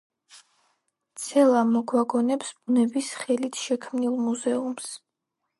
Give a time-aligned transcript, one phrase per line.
[1.25, 4.93] ცელა მოგვაგონებს ბუნების ხელით შექმნილ მუზეუმს.